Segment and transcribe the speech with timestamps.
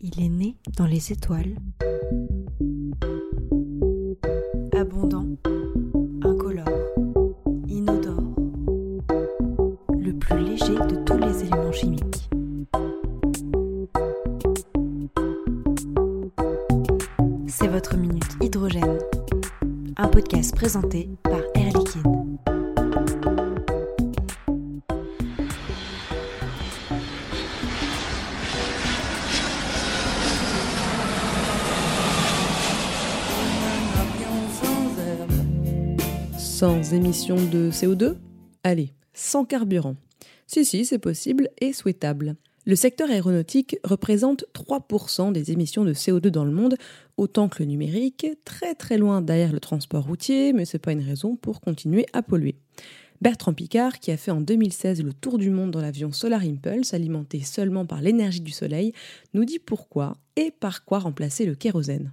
[0.00, 1.56] Il est né dans les étoiles.
[4.72, 5.26] Abondant,
[6.22, 6.68] incolore,
[7.66, 8.36] inodore.
[9.98, 12.30] Le plus léger de tous les éléments chimiques.
[17.48, 18.98] C'est votre minute hydrogène.
[19.96, 21.08] Un podcast présenté
[36.58, 38.16] Sans émission de CO2
[38.64, 39.94] Allez, sans carburant.
[40.48, 42.34] Si, si, c'est possible et souhaitable.
[42.66, 46.74] Le secteur aéronautique représente 3% des émissions de CO2 dans le monde,
[47.16, 51.04] autant que le numérique, très très loin derrière le transport routier, mais c'est pas une
[51.04, 52.56] raison pour continuer à polluer.
[53.20, 56.92] Bertrand Picard, qui a fait en 2016 le tour du monde dans l'avion Solar Impulse,
[56.92, 58.92] alimenté seulement par l'énergie du soleil,
[59.32, 62.10] nous dit pourquoi et par quoi remplacer le kérosène.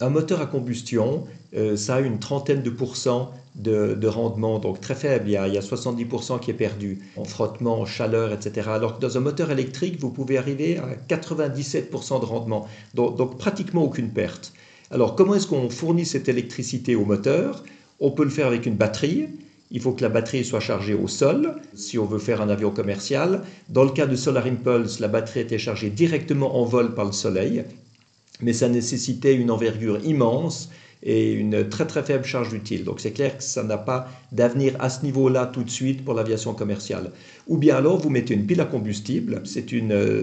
[0.00, 4.80] Un moteur à combustion, euh, ça a une trentaine de pourcents de, de rendement, donc
[4.80, 5.28] très faible.
[5.28, 8.68] Il y, a, il y, a, 70% qui est perdu en frottement, en chaleur, etc.
[8.70, 13.36] Alors que dans un moteur électrique, vous pouvez arriver à 97% de rendement, donc, donc,
[13.36, 14.52] pratiquement aucune perte.
[14.90, 17.62] Alors comment est-ce qu'on fournit cette électricité au moteur?
[18.00, 19.26] On peut le faire avec une batterie.
[19.70, 22.70] Il faut que la batterie soit chargée au sol si on veut faire un avion
[22.70, 23.42] commercial.
[23.68, 27.12] Dans le cas de Solar Impulse, la batterie était chargée directement en vol par le
[27.12, 27.64] soleil
[28.40, 30.70] mais ça nécessitait une envergure immense
[31.02, 32.84] et une très très faible charge utile.
[32.84, 36.14] Donc c'est clair que ça n'a pas d'avenir à ce niveau-là tout de suite pour
[36.14, 37.12] l'aviation commerciale.
[37.46, 39.66] Ou bien alors vous mettez une pile à combustible, c'est,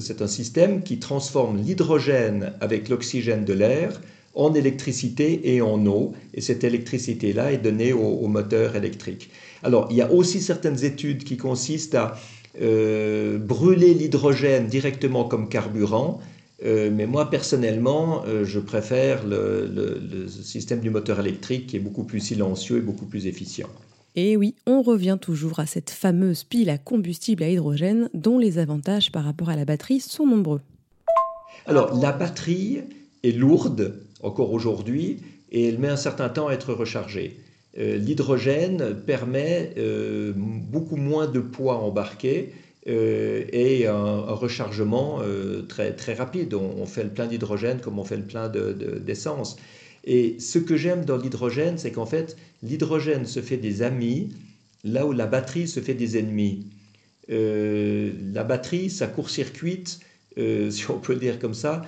[0.00, 4.00] c'est un système qui transforme l'hydrogène avec l'oxygène de l'air
[4.34, 9.30] en électricité et en eau, et cette électricité-là est donnée au, au, moteur électrique.
[9.62, 12.16] Alors il y a aussi certaines études qui consistent à
[12.60, 16.20] euh, brûler l'hydrogène directement comme carburant,
[16.64, 21.76] euh, mais moi, personnellement, euh, je préfère le, le, le, système du moteur électrique qui
[21.76, 23.68] est beaucoup plus silencieux et beaucoup plus efficient.
[24.14, 28.56] Et oui, on revient toujours à cette fameuse pile à combustible à hydrogène dont les
[28.58, 30.62] avantages par rapport à la batterie sont nombreux.
[31.66, 32.80] Alors, la batterie
[33.22, 35.18] est lourde encore aujourd'hui
[35.52, 37.38] et elle met un certain temps à être rechargée.
[37.78, 39.74] Euh, L'hydrogène permet
[40.34, 42.54] beaucoup moins de poids embarqué
[42.88, 46.54] euh, et un, rechargement euh, très, très rapide.
[46.54, 49.56] On, fait le plein d'hydrogène comme on fait le plein d'essence.
[49.56, 49.66] De, de,
[50.04, 54.28] et ce que j'aime dans l'hydrogène, c'est qu'en fait, l'hydrogène se fait des amis
[54.84, 56.66] là où la batterie se fait des ennemis.
[57.28, 59.98] Euh, la batterie, ça court-circuite,
[60.70, 61.82] si on peut dire comme ça,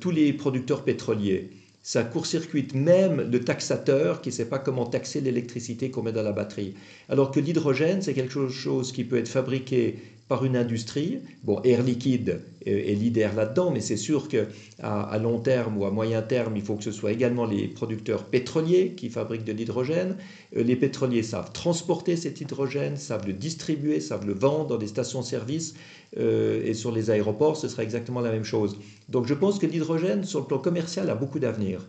[0.00, 1.50] tous les producteurs pétroliers
[1.86, 6.24] ça court-circuite même le taxateur qui ne sait pas comment taxer l'électricité qu'on met dans
[6.24, 6.74] la batterie.
[7.08, 9.94] Alors que l'hydrogène, c'est quelque chose qui peut être fabriqué
[10.28, 11.20] par une industrie.
[11.44, 14.46] Bon, Air Liquide est, leader là-dedans, mais c'est sûr qu'à
[14.82, 18.24] à long terme ou à moyen terme, il faut que ce soit également les producteurs
[18.24, 20.16] pétroliers qui fabriquent de l'hydrogène.
[20.56, 24.88] Euh, les pétroliers savent transporter cet hydrogène, savent le distribuer, savent le vendre dans des
[24.88, 25.74] stations-service
[26.18, 28.78] euh, et sur les aéroports, ce sera exactement la même chose.
[29.08, 31.86] Donc je pense que l'hydrogène, sur le plan commercial, a beaucoup d'avenir.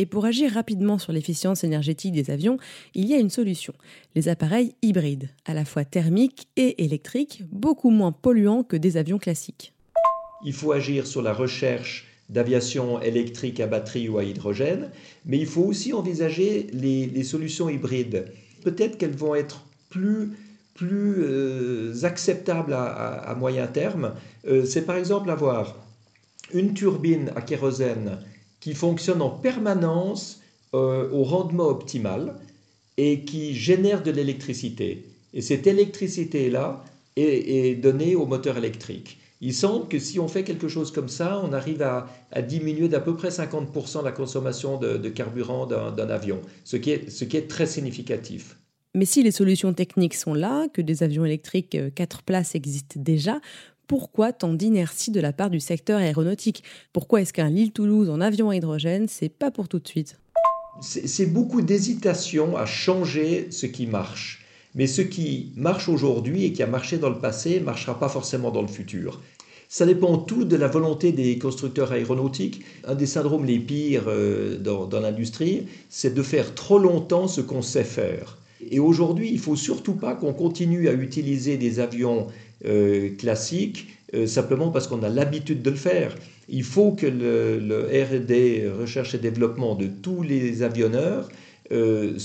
[0.00, 2.56] Et pour agir rapidement sur l'efficience énergétique des avions,
[2.94, 3.74] il y a une solution.
[4.14, 9.18] Les appareils hybrides, à la fois thermiques et électriques, beaucoup moins polluants que des avions
[9.18, 9.72] classiques.
[10.44, 14.90] Il faut agir sur la recherche d'aviation électrique à batterie ou à hydrogène,
[15.26, 18.26] mais il faut aussi envisager les, solutions hybrides.
[18.62, 20.30] Peut-être qu'elles vont être plus,
[20.80, 24.14] euh, acceptables à, moyen terme.
[24.46, 25.74] Euh, C'est par exemple avoir
[26.54, 28.18] une turbine à kérosène
[28.60, 30.40] qui fonctionne en permanence
[30.74, 32.36] euh, au rendement optimal
[32.96, 35.06] et qui génère de l'électricité.
[35.32, 36.84] Et cette électricité-là
[37.16, 39.18] est, est, donnée au moteur électrique.
[39.40, 42.08] Il semble que si on fait quelque chose comme ça, on arrive à,
[42.42, 47.24] diminuer d'à peu près 50% la consommation de, carburant d'un avion, ce qui, est, ce
[47.24, 48.56] qui est très significatif.
[48.94, 53.40] Mais si les solutions techniques sont là, que des avions électriques 4 places existent déjà,
[53.88, 56.62] pourquoi tant d'inertie de la part du secteur aéronautique?
[56.92, 60.18] Pourquoi est-ce qu'un Lille-Toulouse en avion à hydrogène, c'est pas pour tout de suite?
[60.80, 64.44] C'est beaucoup d'hésitation à changer ce qui marche.
[64.76, 68.08] Mais ce qui marche aujourd'hui et qui a marché dans le passé ne marchera pas
[68.08, 69.20] forcément dans le futur.
[69.70, 72.62] Ça dépend tout de la volonté des constructeurs aéronautiques.
[72.84, 77.40] Un des syndromes les pires euh, dans, dans l'industrie, c'est de faire trop longtemps ce
[77.40, 78.38] qu'on sait faire.
[78.70, 82.26] Et aujourd'hui, il ne faut surtout pas qu'on continue à utiliser des avions
[82.64, 86.14] euh, classiques euh, simplement parce qu'on a l'habitude de le faire.
[86.48, 91.28] Il faut que le, RD, recherche et développement de tous les avionneurs,
[91.70, 92.16] euh,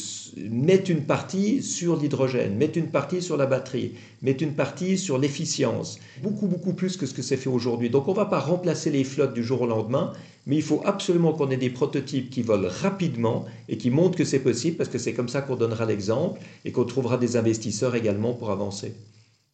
[0.49, 3.91] mettent une partie sur l'hydrogène, mettent une partie sur la batterie,
[4.21, 7.89] mettent une partie sur l'efficience, beaucoup, beaucoup plus que ce que c'est fait aujourd'hui.
[7.89, 10.13] Donc on ne va pas remplacer les flottes du jour au lendemain,
[10.45, 14.23] mais il faut absolument qu'on ait des prototypes qui volent rapidement et qui montrent que
[14.23, 17.95] c'est possible, parce que c'est comme ça qu'on donnera l'exemple et qu'on trouvera des investisseurs
[17.95, 18.93] également pour avancer.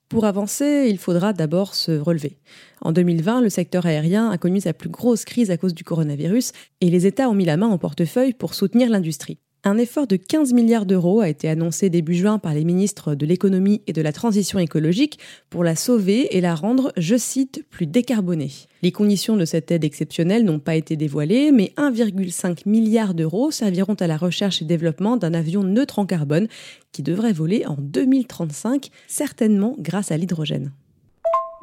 [0.10, 2.40] Pour avancer, il faudra d'abord se relever.
[2.82, 6.52] En 2020, le secteur aérien a connu sa plus grosse crise à cause du coronavirus
[6.82, 9.38] et les États ont mis la main au portefeuille pour soutenir l'industrie.
[9.66, 13.26] Un effort de 15 milliards d'euros a été annoncé début juin par les ministres de
[13.26, 15.20] l'économie et de la transition écologique
[15.50, 18.52] pour la sauver et la rendre, je cite, plus décarbonée.
[18.84, 23.96] Les conditions de cette aide exceptionnelle n'ont pas été dévoilées, mais 1,5 milliard d'euros serviront
[23.96, 26.48] à la recherche et développement d'un avion neutre en carbone
[26.94, 30.72] qui devrait voler en 2035, certainement grâce à l'hydrogène.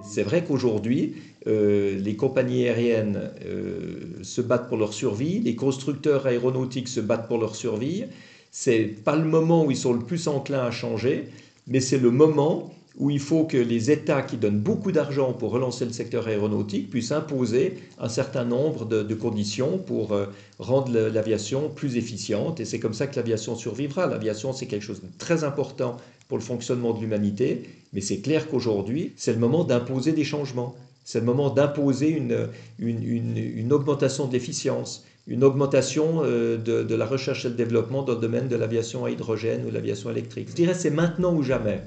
[0.03, 1.15] C'est vrai qu'aujourd'hui,
[1.47, 7.29] euh, les compagnies aériennes euh, se battent pour leur survie, les constructeurs aéronautiques se battent
[7.29, 8.05] pour leur survie.
[8.51, 11.29] C'est pas le moment où ils sont le plus enclins à changer,
[11.67, 15.51] mais c'est le moment où il faut que les États qui donnent beaucoup d'argent pour
[15.51, 20.27] relancer le secteur aéronautique puissent imposer un certain nombre de, conditions pour euh,
[20.59, 22.59] rendre l'aviation plus efficiente.
[22.61, 24.07] Et c'est comme ça que l'aviation survivra.
[24.07, 27.63] L'aviation, c'est quelque chose de très important pour le fonctionnement de l'humanité,
[27.93, 30.75] mais c'est clair qu'aujourd'hui, c'est le moment d'imposer des changements.
[31.05, 37.07] C'est le moment d'imposer une, une, augmentation de l'efficience, une augmentation euh, de, de, la
[37.07, 40.49] recherche et le développement dans le domaine de l'aviation à hydrogène ou l'aviation électrique.
[40.51, 41.81] Je dirais c'est maintenant ou jamais.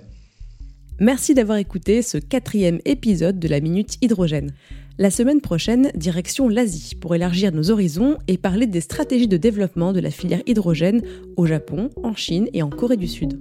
[1.01, 4.53] Merci d'avoir écouté ce quatrième épisode de la Minute Hydrogène.
[4.97, 9.93] La semaine prochaine, direction l'Asie pour élargir nos horizons et parler des stratégies de développement
[9.93, 11.01] de la filière hydrogène
[11.37, 13.39] au Japon, en Chine et en Corée du Sud.